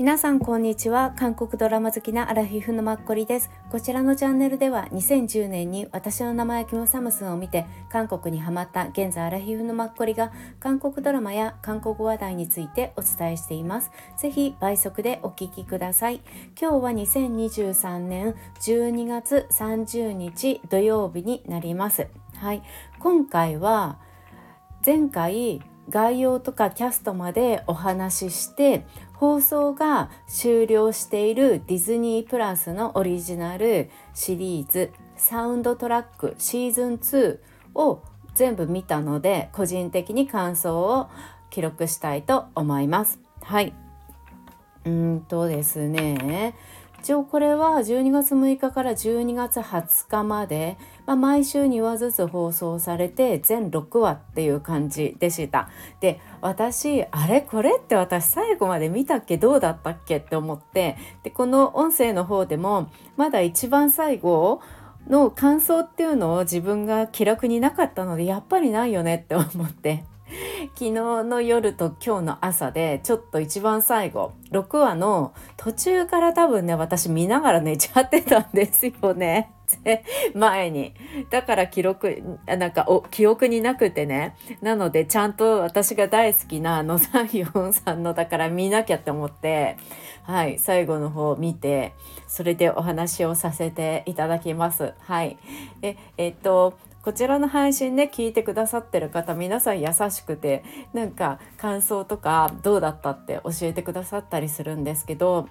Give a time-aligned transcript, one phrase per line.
[0.00, 1.12] 皆さんこんにちは。
[1.14, 3.50] 韓国ドラマ好きなアラフィフのマッコリです。
[3.70, 13.90] こちらのチャンネルでは2010年に私の名前キムサムスンを見て韓国にハマった現在アラフィフのマッコリが韓国ドラマや韓国話題についてお伝えしています。
[14.16, 16.22] ぜひ倍速でお聞きください。
[16.58, 22.06] 今日は2023年12月30日土曜日になります。
[22.36, 22.62] はい。
[23.00, 23.98] 今回は
[24.82, 25.60] 前回
[25.90, 28.86] 概要とかキャストまでお話しして
[29.20, 37.38] 放送が終了しているディズニープラスのオリジナルシリーズサウンドトラックシーズン2
[37.74, 38.02] を
[38.34, 41.10] 全部見たので個人的に感想を
[41.50, 43.20] 記録したいと思います。
[43.42, 43.74] はい。
[44.86, 46.54] うんとですね
[47.02, 55.70] 一応これは12月6日から12月20日まで、まあ、毎週2話ずつ放送されて全6話っていう感じでした。
[56.00, 64.60] で私あれこれって私最後まで見たっけどうだったっけって思ってでこの音声の方でもまだ一番最後
[65.08, 70.04] の感想っていうのを自分が記録になかったのでやっぱりないよねって思って
[70.74, 79.52] 昨日の夜と今日の朝でちょっと一番最後6話の途中から多分ね私見ながら寝ちゃってたんですよね。
[80.34, 80.94] 前に。
[81.30, 84.36] だから記録なんかお記憶になくてね。
[84.60, 89.78] なのでちゃんと私が大好きな野さん4さんのだから見なきゃって思って
[90.24, 91.94] はい最後の方を見て
[92.26, 94.92] それでお話をさせていただきます。
[94.98, 95.38] はい。
[95.82, 100.62] ええっとこちらの配信ね聞いてくださってる方皆さん優しくて
[100.92, 105.48] なんか感想とかどうだったって教えてくださったりするんですけど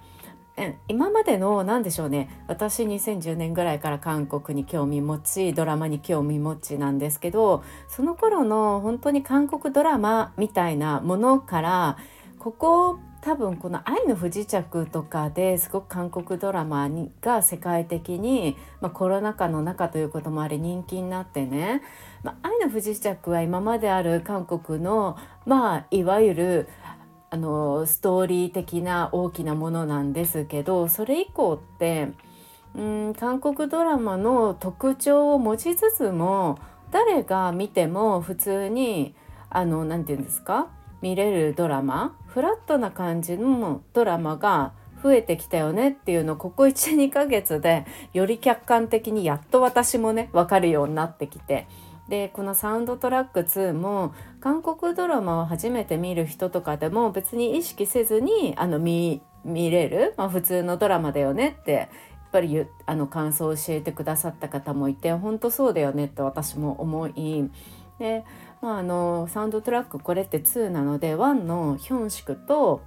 [0.87, 11.97] 今までの何でしょうね私2010年ぐらいから韓国に興味持ちドラマに興味持ちなんですけどその頃の本当に韓国ドラマみたいなものから
[12.39, 21.81] ここ多分この「愛の不時着」とかですごく韓国ドラマにが世界的に、まあ、コロナ禍の中ということもあり人気になってね
[22.23, 26.69] 「まあ、愛の不時着」は今まである韓国のまあいわゆる
[27.29, 32.13] あのストーリー的な大きなものなんですけどそれ以降って
[32.75, 36.57] うん韓国ドラマの特徴を持ちつつも
[36.91, 39.13] 誰が見ても普通に
[39.49, 40.67] あの何て言うんですか？
[41.01, 51.67] 見れるドラマフラットな感じのドラマが増えてきたよねっていうのをここ12ヶ月でより客観的にやっと私もね分かるようになってきて。
[52.09, 61.87] でこのサウンドトラック2も韓国ドラマを初めて見る人とかでも別に意識せずにあの見れる、まあ、普通のドラマだよねってやっ
[62.31, 67.49] ぱりあの感想を教えてくださった方もいて本当そうだよねって私も思い
[67.99, 68.25] で
[68.61, 72.81] まあ、あのサウンドトラックこれって2なので1のヒョンシクと,、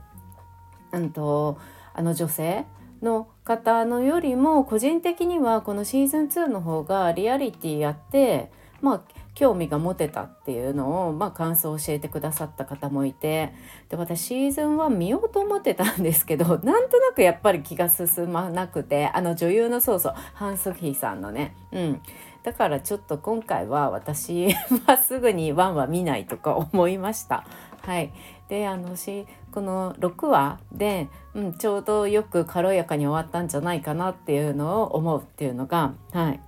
[0.92, 1.58] うんと、
[1.94, 2.66] あの女性
[3.02, 8.50] の方のよりも個人的にはこのシーズン2の方がリアリティやって
[8.80, 9.00] まあ
[9.34, 13.54] 興味が持てたっていうのを、まあ、感想を教えてくださった方もいて
[13.88, 22.02] で私シーズン1見ようと思ってたんですけど なんとなくやっぱり気が進まなくてあの女優のそうそうハン・スヒーさんのね、うん、
[22.42, 24.52] だからちょっと今回は私
[24.86, 27.44] はすぐにワンは見ないとか思いました。
[27.82, 28.12] はい、
[28.48, 36.40] であのしこの6話で、うん、ちょうどよく軽やかに終わったんじゃないかなっていうのを思うっていうのが、はい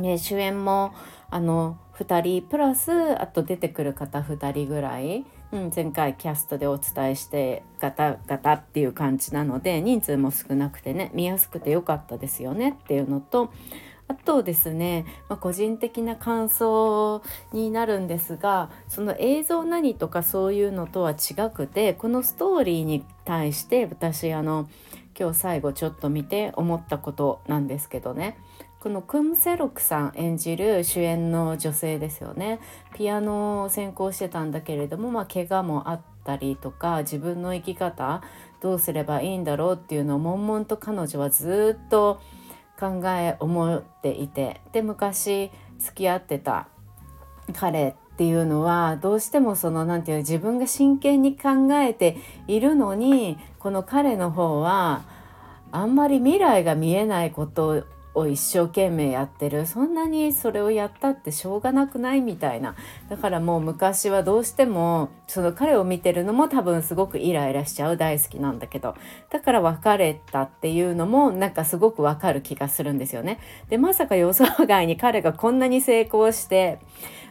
[0.00, 0.92] ね、主演も
[1.30, 13.52] あの2人プラスあと出てくる方2人ぐらい、うん、前回キャストでお伝えしてガタガタっていう感じなので人数も少なくてね見やすくてよかったですよねっていうのと
[14.10, 17.22] あとですね、まあ、個人的な感想
[17.52, 24.68] になるんですがその映像何とかそういうのとは違くてこのストーリーに対して私あの
[25.16, 28.36] 今日最後ちょっと見て思ったことなんですけどね。
[28.80, 32.58] このクム・セロクさん演じる主演の女性ですよね。
[32.96, 38.22] ピアノを専攻してたんだけれども、まあ、怪我もあったりとか自分の生き方
[38.60, 42.22] どうすればいいんだろうっていうのを悶々と彼女はずっと
[42.80, 46.68] 考え思っていてで昔付き合ってた
[47.52, 52.16] 彼っていうのはどうしてもその何て言う自分が真剣に考えて
[52.48, 55.04] いるのにこの彼の方は
[55.72, 59.66] あんまり未来が見えないことを一生懸命やってる。
[59.66, 62.74] そんなにそれをやったってしょうがなくないみたいな。
[63.08, 68.94] だからもう昔はどうしてもその彼を見てるのも多分すごくイライラしちゃう大好きなんだけど。
[69.30, 73.38] だから別れたっていうのもなんかすごくわかる気がするんですよね。
[73.68, 76.80] でまさか予想外に彼がこんなに成功して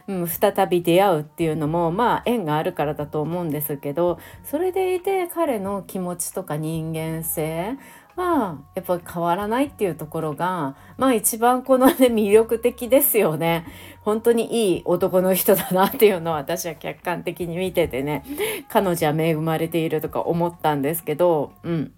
[0.08, 4.18] うん、再び出会うっていうのもまあ縁があるからだと思うんですけど。
[4.42, 7.76] それでいて彼の気持ちとか人間性
[8.20, 13.66] はやっぱり変わらないっていうところがまあ一番このね魅力的ですよね。
[14.02, 18.24] 本当にいい男の人だなっていうのを私は客観的に見ててね
[18.68, 21.92] 彼女は恵まれているとか思ったんですけどうん。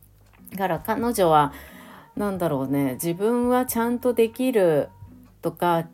[0.53, 1.53] だから彼女は
[2.17, 4.89] 何だろうね自分はちゃんとできる
[5.41, 5.89] とか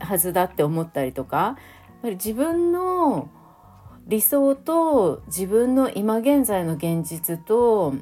[0.00, 1.56] はずだって思ったりとかやっ
[2.02, 3.28] ぱり自分の
[4.06, 7.94] 理想と自分の今現在の現実と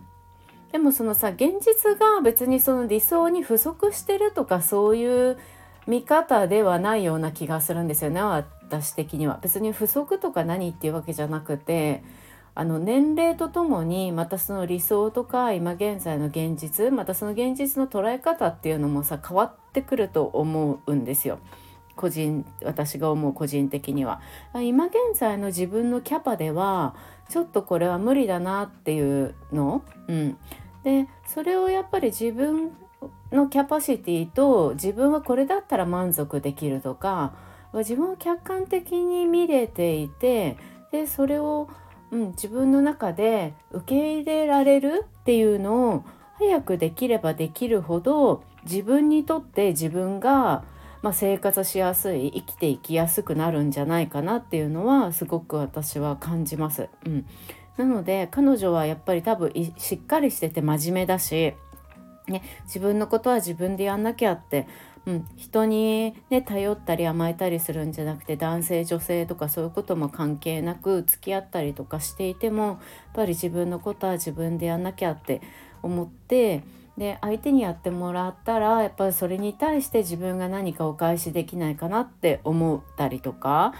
[0.72, 5.38] でもそのさ現実が別にその理想に不足してるとかそういう
[5.86, 9.40] 見方ではないような気がするんですよね私的には。
[9.42, 12.04] 別に不足とか何っていうわけじゃなくて
[12.54, 21.38] あの年齢とともにまたその理想とか今現在の現実またその現実の捉え方っていうのもさ変わってくると思うんですよ。
[22.00, 24.22] 個人私が思う個人的には。
[24.54, 26.94] 今現在の自分のキャパでは
[27.28, 30.38] ちょっとこれは無理だなっていうの、うん、
[30.82, 32.72] でそれをやっぱり自分
[33.30, 37.34] のキャパシティと自分はこれだったら満足できるとか
[37.74, 40.56] 自分を客観的に見れていて
[40.90, 41.68] でそれを、
[42.10, 46.04] うん、自分の中で受け入れられるっていうのを
[46.38, 50.64] 早くできればできるほど自分にとって自分が、
[51.02, 56.88] まあ、生活しやすい生きていきやすくなるんじゃないかなっていうのはすごく私は感じます。
[57.06, 57.26] うん、
[57.76, 61.54] なので彼女はやっぱり多分しっかりしてて真面目だし、
[62.28, 64.68] ね、自分のことは自分でやんなきゃって、
[65.06, 72.76] うん、人に、ね、頼ったり甘えたりするんじゃなくて男性女性とかそういうことも関係なく付き合ったりとかしていてもやっ
[73.14, 75.40] ぱり自分のことは自分でやんなきゃって
[75.82, 76.62] 思って
[77.00, 83.72] で相手にやってもらったらやっぱりそれに対して自分が何かお返しできないかなって思ったりとか。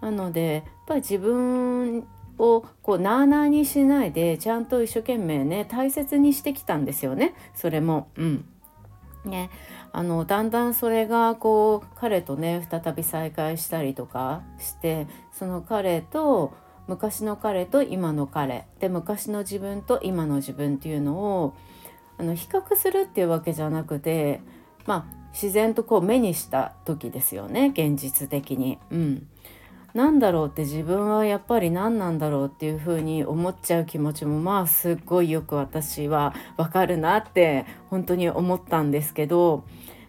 [0.00, 2.06] なのでやっぱり自分
[2.38, 7.34] をこうなあなあにしないでちゃんと一生懸命ね大切にしてきたんですよね。
[7.54, 8.08] それも。
[8.16, 8.44] うん。
[9.26, 9.50] ね、
[9.92, 16.54] あのだんだんそれがこう彼とね再び再会したりとかしてその彼と
[16.86, 18.64] 昔の彼と今の彼。
[18.80, 21.54] で昔の自分と今の自分っていうのを
[22.18, 24.40] あの比較するっていうわけじゃなくて
[24.86, 28.78] まあ自然とこう目にした時ですよね現実的に。
[28.90, 29.26] うん
[29.94, 39.64] 何だろうって自分はやっぱり何なんだろうっていうふうに思っちゃう気持ちもまあすっごいよく私はわかるなって本当に思ったんですけど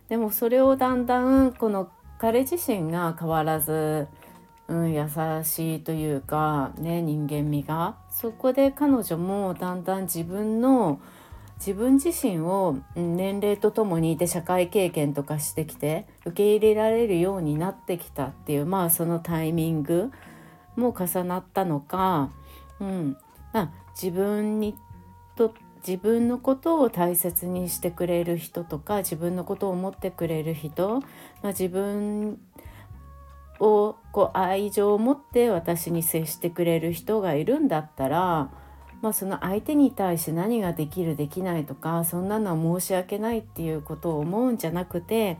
[0.09, 4.07] でもそれをだんだんこの彼自身が変わらず、
[4.67, 5.07] うん、優
[5.43, 10.99] しいというかね人間味がそこで彼女もだんだん自分の
[11.57, 20.11] 自分自身を年齢とともにで社会経験とかしてきて受け入れられるようになってきたっていうまあそのタイミング
[20.75, 22.31] も重なったのか、
[22.79, 23.17] うん。
[23.53, 24.75] まあ、自分に
[25.35, 25.53] と
[25.87, 31.05] 自分のことを大切にしてくれる人とか自分のことを思ってくれる人、ま
[31.43, 32.39] あ、自分
[33.59, 38.49] をこう愛情を持って私に接してくれる人がいるんだったら
[39.05, 45.37] まあ、その相手に対して何ができるできないとかそんなのは申し訳ないっていうことを思うんじゃなくて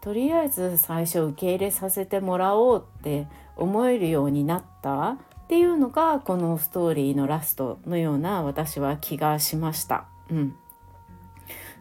[0.00, 3.26] とりあえず最初受け入れさせてもらおうって
[3.56, 5.16] 思えるようになったっ
[5.48, 10.04] ていうのがこのストーリーのラストのような私は気がしました。
[10.30, 10.54] うん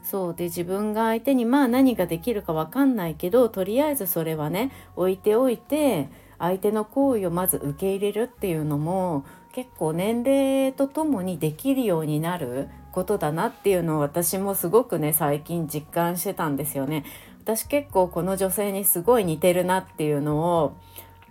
[0.01, 6.09] そうで自分が相手にまあ何ができるか分かんないけどとりあえずそれはね置いておいて
[6.39, 9.24] 相手の行為をまず受け入れるっていうのも
[9.59, 17.03] 結構年齢とともにできるようになることだなっていうのを私もすごくね最近実感してたんですよね。
[17.41, 20.77] 私結構この女性にすごい似てるなっていうのを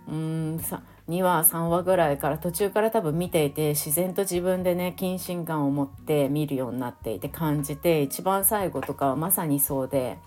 [0.07, 0.61] うん
[1.07, 10.19] 2話3話ぐらいから途中から多分見ていて自然と自分でね謹慎感を持って見るようになっていて感じて一番最後とかはまさにそうで、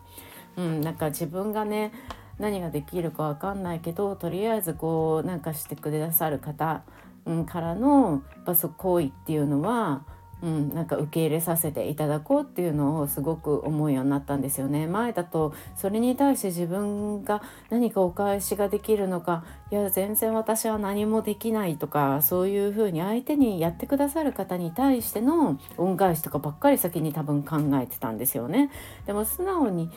[0.56, 1.92] うん、なんか自分がね
[2.40, 6.82] 何ができるか分かんないけどとりあえずこうなんかしてくださる方
[7.24, 10.04] うん、からのやっぱ行為っていうのは、
[10.42, 14.88] うん、なんか受け入れさせていただこうっていうのをすごく思うようになったんですよね。
[14.88, 28.70] 前だとそれに対して自分が何かお返しができるのかいや全然私は何もできないとかそういうふうに相手にやってくださる方に対しての恩返しとかばっかり先に多分考えてたんですよね。
[29.06, 29.90] でも素直に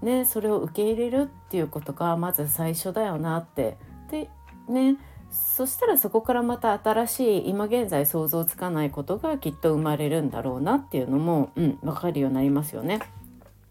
[0.00, 3.76] ねそれを受け入れるっていうことがまず最初だよなって。
[4.10, 4.30] で
[4.68, 4.96] ね
[5.32, 13.00] そしたらそこからまた新しい今現在想像つかないことがきっと生まれるんだろうなっていうのも、うん、分かるようになりますよね。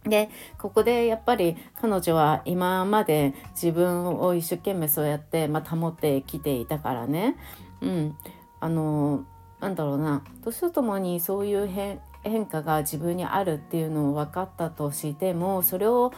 [0.04, 7.38] でここでやっぱり彼女は今まで自分を一生懸命そうやって、まあ、保ってきていたからね、
[7.82, 8.16] うん、
[8.60, 9.26] あの
[9.60, 10.24] なんだろうな。
[10.44, 16.14] 年とともにそういう変変化が自分にあるっていうのを分かったとしてもそれを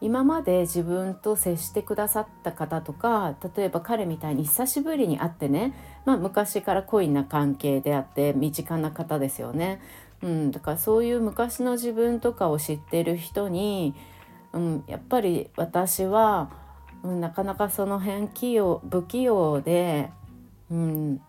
[0.00, 5.74] 今まで自分と接してくださった方とか例えば彼みたいに久しぶりに会ってね、
[6.04, 9.80] まあ、昔から恋な関係であって身近な方ですよね。
[10.22, 13.94] うん、だからそういう昔の自分とかを知ってる人に、
[14.52, 16.50] うん、やっぱり私は、
[17.02, 20.10] うん、なかなかその辺器用不器用で、
[20.70, 21.20] うん、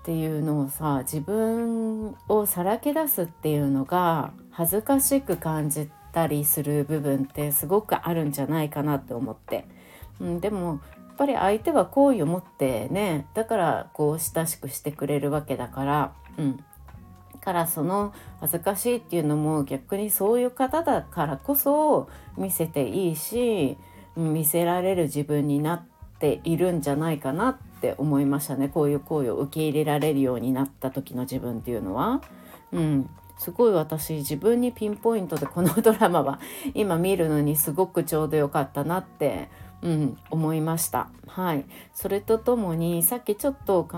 [0.00, 9.66] っていうのをさ自分をさらけ出すっていうのが恥ずかしく感じてたりする部分ってすごくあるんじゃないかなって思って、
[10.20, 16.64] うん、でもやっぱり相手は好意を持ってねだからこう親しくしてくれるわけだから、うん、
[17.40, 23.76] からその恥ずかしいっていうのも逆にそういう方だからこそ見せていいし
[24.16, 25.82] 見せられる自分になっ
[26.18, 28.68] ているんじゃないかなって思いましたね。
[28.68, 32.20] こういう行為を受け入れられるようになった時の自分っていうのは。
[32.72, 33.10] うん。
[33.40, 36.40] すごい私自分にピンポイントでこのドラマは
[36.74, 39.48] 今見るのにすごくちょうどよかったなって
[39.82, 41.08] うん、思いました。
[41.26, 43.88] はい、それとともにさっきちょっと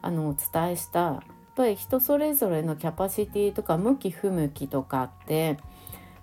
[0.00, 1.20] あのお伝えしたやっ
[1.56, 5.58] ぱり人それぞれのキャパシティとか向き不向きとかって、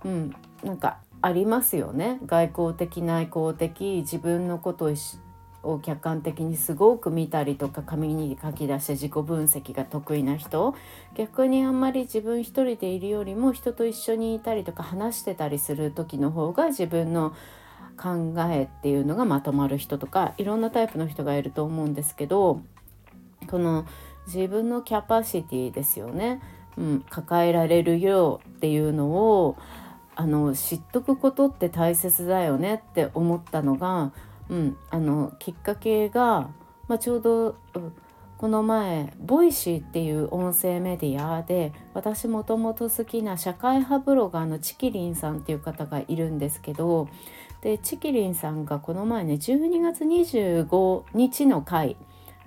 [0.05, 0.33] うん、
[0.63, 4.95] なんかありますよね外交的内向的自分のことを
[5.63, 10.73] を客観的にすごく見たりとか紙に書き出して自己分析が得意な人
[11.15, 17.35] 逆にあんまり自分一人でいるよりも人と一緒にいたりとか話してたりする時の方が自分の
[17.97, 22.61] 考えっていうのがまとまる人とかいろんなタイプの人がいると思うんですけど
[23.47, 23.85] この
[24.27, 26.41] 自分のキャパシティですよね、
[26.77, 29.57] うん、抱えられるよっていうのを
[30.15, 34.11] あの知っとくことって大切だよねって思ったのが
[34.49, 36.49] うん、あのきっかけが、
[36.87, 37.93] まあ、ちょうど、うん、
[38.37, 47.09] この前ボイシーっていう音声メディアで私もともと好きな社会派ブロガーのちきりんさんっていう方がいるんですけど
[47.61, 51.97] でチキリンさんがこの前ね12月25日の回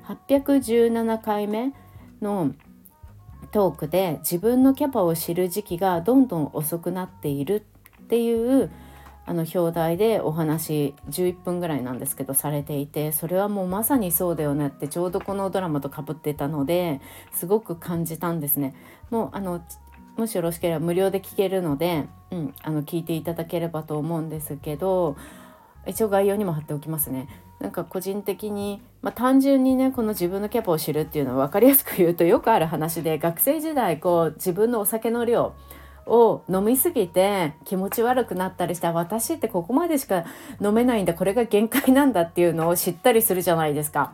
[0.06, 1.72] 817回目
[2.20, 2.54] の
[3.50, 7.66] トークで自分のキャパを知る時期がどんどん遅くなっている
[8.02, 8.70] っていう
[9.24, 17.00] あの表題でお話11分ぐらいなんですけどされていてそれはもうまさにそうだよねってちょうどこのドラマとかぶってたので
[17.32, 18.74] すごく感じたんですね。
[19.10, 19.62] もうあの
[20.16, 25.16] もしよろしければ無料で聞けるので、うん、あの聞いていただければと思うんですけど
[25.86, 27.28] 一応概要にも貼っておきますね。
[27.60, 35.54] なんか個人的に、まあ、単純にねこの自分のキャパを知るっていうのは分かりやすく言うとよくある話で学生時代こう自分のお酒の量
[36.06, 40.24] を飲みすぎて気持ち悪くなったりした私ってここまでしか
[40.60, 44.12] 飲めないんだこれが限界なんだっていうのを知ったりするじゃないですか。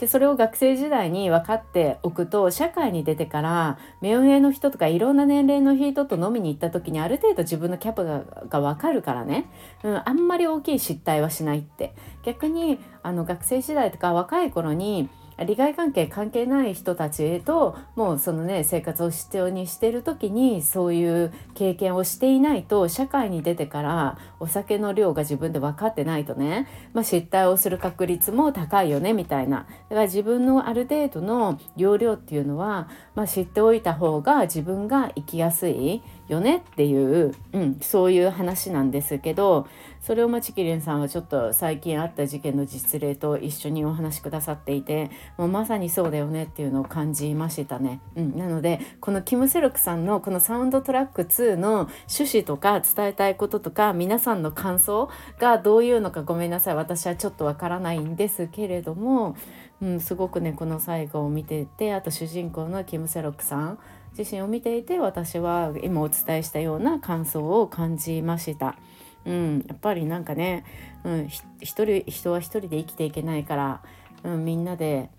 [0.00, 9.46] でそれを学生時代に分かっておくと社会に出てから目上の人とかいろんな年齢の人と飲みに行った時にある程度自分のキャパがが分かるからね、
[9.82, 15.08] うん、あんまり大きい失態はしないって逆にあの学生時代とか若い頃に
[15.44, 29.66] 利害関係関係ない人たちへともうそのね生活を必要にしてる時にそういう経験をしていないと社会に出てからお酒の量が自分で分かってないとね、まあ、失態をする確率も高いよねみたいな。
[29.88, 39.66] だから自分のある程度の容量っていうのは、まあ、知っておいた方が自分が生きやすいよねっていう、うん、そういう話なんですけど
[40.08, 48.00] それをまちきりんさんはちょっと最近あった事件の実例と一緒にお話しくださっていてもうまさにそうだよねっていうのを感じましたね。
[48.16, 59.36] うん、なのでこのキム・セルクさんのこのサウンドトラック2の趣旨とか伝えたいこととか皆さんの感想がどういうのかごめんなさい私はちょっとわからないんですけれども、
[59.82, 63.78] うん、すごくねこの最後を見ててあと主人公のキム・セロクさん
[64.16, 68.76] 自身を見ていて私は今お伝えしたような感想を感じました。
[69.24, 70.64] うん、やっぱりなんかね、
[71.04, 73.82] うん、一人人は一人で生きていけないから、
[74.24, 75.10] うん、みんなで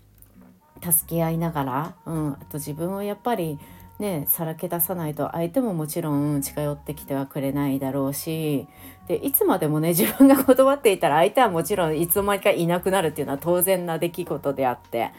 [0.82, 3.58] 助け合いながら、うん、あと自分をやっぱり
[4.00, 8.66] ねさらけ出さないと相手ももちろん近寄ってきてはくれないだろうし
[9.06, 15.12] でいつまでもね自分が断っていたら相手はもちろんいつの間にかいなくなるっていうのは当然な出来事であって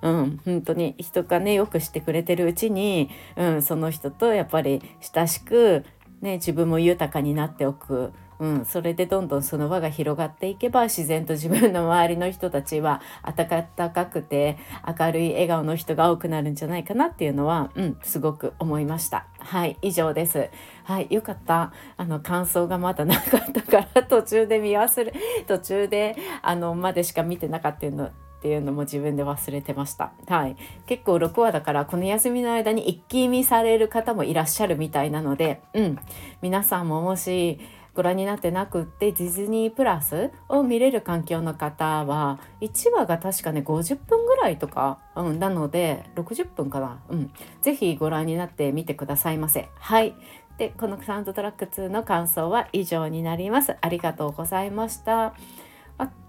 [0.00, 5.84] うん本当に人がねよくしてくれてるうちに、うん、その人とやっぱり親しく、
[6.22, 8.12] ね、自分も豊かになっておく。
[8.38, 19.26] うん、それでどんどんその輪が広がっていけば自然と自分の周りの人たちは温かくて明るい笑顔の人が多くなるんじゃないかなっていうのは、うん、すごく思いました。
[19.38, 20.50] はい以上です。
[20.84, 25.12] はいよかったあの感想がまだなかったから 途中で見忘れ
[25.46, 30.12] 途中であのまでしか見てなかったのっていうのも自分で忘れてました。
[30.28, 30.56] はい。
[30.86, 35.98] 結構6話だからこの休みの間に一気見される方もいらっしゃるみたいなので、うん。
[36.40, 37.58] 皆さんももし
[37.98, 47.00] ご覧になってなくってディズニープラスを見れる環境の方は1話が確かね50分ぐらいとか、うん、なので60分かな。
[47.08, 47.32] うん。
[47.60, 49.68] ぜひご覧になってみてくださいませ。
[49.80, 50.14] はい。
[50.58, 53.74] で、このサウンドトラック2の感想は以上になります。
[53.80, 55.34] ありがとうございました。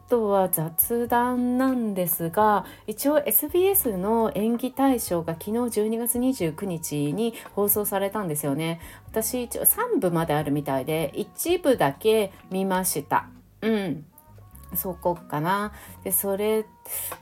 [0.10, 8.82] とは雑談なんですが一応 SBS の演技大賞が昨日12月29日に放送されたんですよね。
[9.08, 13.28] 私一応3部まであるみたいで1部だけ見ました。
[13.62, 14.06] うん。
[14.76, 15.74] そこかな。
[16.04, 16.66] でそれ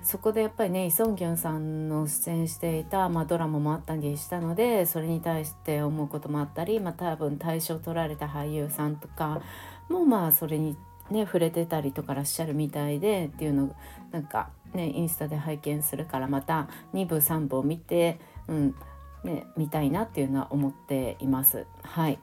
[0.04, 9.42] そこでやっぱりねイ・ソンギョンさんの出演していた、まあ、ドラマもあったりしたのでそれに対して思うこともあったり、まあ、多分大賞取られた俳優さんとか
[9.90, 10.78] もまあそれに
[11.10, 13.76] ね触れてたりとからっしゃるみたいでっていうの
[14.12, 18.76] なんかねインスタで拝見するからまた2部3部を見て、うん
[19.24, 21.66] ね、見たいなっていうのは思っています。
[21.84, 22.20] はい。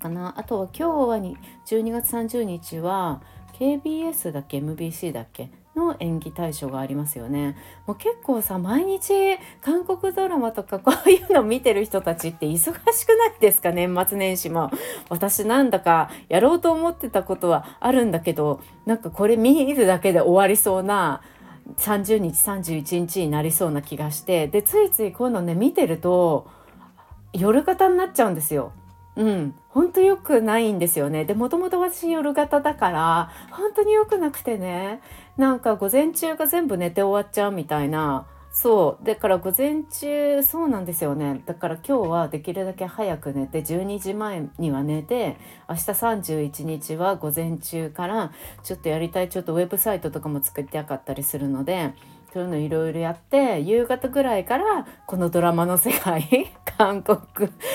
[0.00, 0.34] かな？
[0.38, 1.36] あとは今日はに
[1.66, 3.20] 12月30日は
[3.54, 5.50] KBS だっけ？MBC だっけ？
[5.74, 7.56] の演技対象がありますよね。
[7.86, 9.12] もう結構さ毎日
[9.60, 12.58] 韓国ドラマとか こういうの見てる人たちって忙
[12.92, 13.72] しくないですか？
[13.72, 14.70] 年末年始も。
[15.08, 21.22] 私なんだかやろうと思ってたことはあるんだけどなんかこれ見るだけで終わりそうな
[21.78, 26.46] 30日31日になりそうな気がしてでついついこういうのね見てると
[27.32, 28.72] 夜型になっちゃうんですよ。
[29.14, 31.26] うん、本当良くないんですよね。
[31.26, 35.02] で、もともと私夜型だから、本当に良くなくてね、
[35.36, 39.04] なんか午前中が全部寝て終わっちゃうみたいな、そう。
[39.04, 41.42] だから午前中、そうなんですよね。
[41.46, 45.38] だから今日はできるだけ早く寝て、12時前には寝て、
[45.70, 48.30] 明日31日は午前中から、
[48.62, 51.94] ちょっとやりたい、ちょっとウェブサイトとかも作りたかったりするので、
[52.32, 57.20] そういうのいろいろやって夕方ぐらいからこのドラマの世界 韓国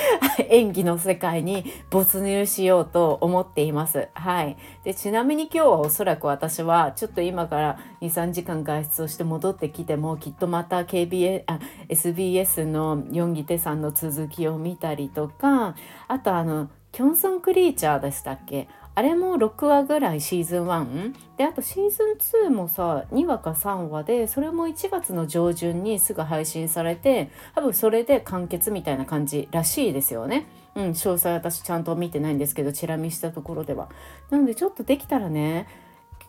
[0.50, 4.08] 演技の世界に没入しようと思っています。
[4.16, 15.76] はい、でちなみに今日はおそらく私はちょっと今から23時間外出をして戻ってきてもきっとまた KBS あ SBS のヨンギテさんの続きを見たりとか
[16.08, 18.68] あとあのキョンソン・クリーチャーでしたっけ？
[18.98, 22.04] あれも6話ぐらいシーズン1であとシーズ
[22.44, 30.48] ン2もさ2話か3話でそれも1月の上旬にすぐ配信されて多分それで完結みたいな感じらしいですよね。
[30.74, 33.88] うん、詳細私ちゃんと見てないんですけどチラ見したところでは。
[34.32, 35.68] なのでちょっとできたらね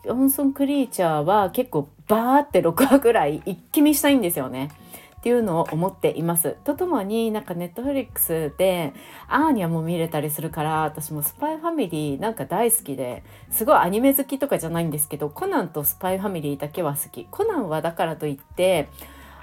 [0.05, 4.69] オンソンクリーチャーは結構バーって6話ぐらい一気見したいんですよね。
[5.19, 6.55] っていうのを思っています。
[6.63, 8.93] とともになんかネットフリックスで
[9.27, 17.27] アーニャも見れたりするから私もスパイファミリーなんか大好きですごいアニメ好きとかじゃないんですけどコナンとスパイファミリーだけは好き。
[17.29, 18.87] コナンはだからといって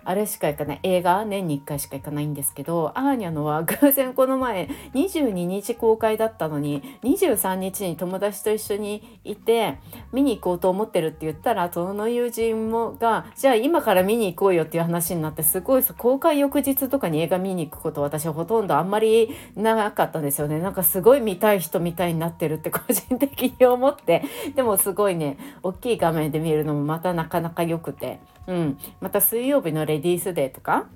[0.06, 0.80] あれしか行かない。
[0.82, 9.78] 映画年に1回しか行かないんですけどアーニャのは偶然この前22日公開だったのに23日に友達と一緒にいて
[10.12, 20.60] 見に行こうと思ってるって言ったらその友人もがじゃあ今から見に行こうよっていう話になってすごい公開翌日とかに映画見に行くこと私はほとんどあんまりなかったんですよね。
[20.60, 24.22] なんかすごい見たい人みたいになってるって個人的に思って。
[24.54, 28.20] でもすごいね大きい画面で見るのもまたなかなか良くて。
[28.46, 30.86] うん、また水曜日のレディースデーとか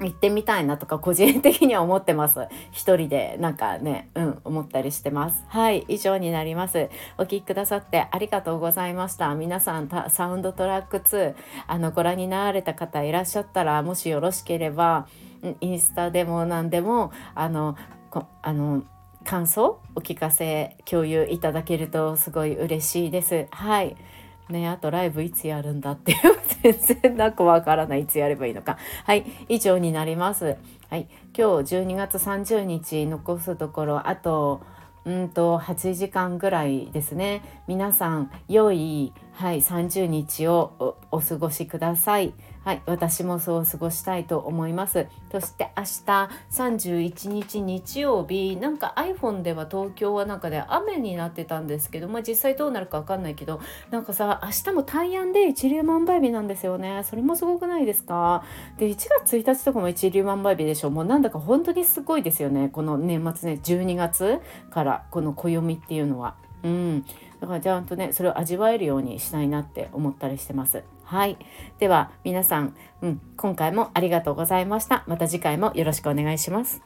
[0.00, 2.46] 行ってみたいなとか個人的には思ってます。
[2.70, 5.44] 一人でなんかね、うん、思ったりしてます。
[5.48, 6.88] はい、以上になります。
[7.16, 9.34] お聴きくださってありがとうございました。
[9.34, 11.34] 皆さん、サウンドトラック2、
[11.66, 15.08] あの、ご覧になられた方いらっしゃったら、もしよろしければ、
[15.60, 17.76] インスタでも何でも、あの、
[18.42, 18.84] あの、
[19.24, 23.46] 感想お聞かせ共有いただけるとすごい嬉しいです。
[23.50, 23.96] はい。
[24.48, 26.18] ね、あとライブいつやるんだっていう
[26.62, 28.78] 全然なくわからないいつやればいいのか。
[29.04, 30.56] はい以上になります。
[30.88, 34.62] はい今日12月30日残すところあと
[35.04, 37.62] うんと8時間ぐらいですね。
[37.66, 42.32] 皆さん良い、はい、30日をお過ごしください。
[42.68, 45.06] はい、私もそう過ごしたいと思います。
[45.32, 57.04] そして明日31日日曜日、なんか iPhone では東京はなんかで雨になってたんですけど、まあ実際どうなるかわかんないけど、なんかさ、明日も大安で一粒万倍日なんですよね。
[57.04, 58.44] それもすごくないですか？
[58.76, 60.90] で、1月1日とかも一粒万倍日でしょ。
[60.90, 62.68] もうなんだか本当にすごいですよね。
[62.68, 66.34] この年末ね、12月からこの暦っていうのは。
[66.62, 67.04] うん、
[67.40, 70.82] だからちゃんとねそれを味わえるようにしたいなって思ったりしてます。
[71.08, 71.38] はい、
[71.78, 75.04] では皆さん、うん、今回もありがとうございました。
[75.06, 76.82] また次回もよろしくお願いします。